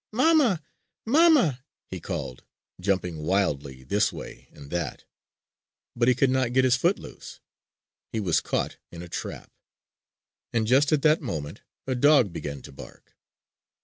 "Mamma! 0.11 0.63
Mamma!" 1.05 1.63
he 1.91 1.99
called, 1.99 2.43
jumping 2.79 3.19
wildly 3.19 3.83
this 3.83 4.11
way 4.11 4.49
and 4.51 4.71
that. 4.71 5.05
But 5.95 6.07
he 6.07 6.15
could 6.15 6.31
not 6.31 6.53
get 6.53 6.63
his 6.63 6.75
foot 6.75 6.97
loose. 6.97 7.39
He 8.11 8.19
was 8.19 8.41
caught 8.41 8.77
in 8.91 9.03
a 9.03 9.07
trap! 9.07 9.51
And 10.53 10.65
just 10.65 10.91
at 10.91 11.03
that 11.03 11.21
moment 11.21 11.61
a 11.85 11.93
dog 11.93 12.33
began 12.33 12.63
to 12.63 12.71
bark! 12.71 13.15